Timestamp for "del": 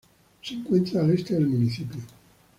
1.35-1.45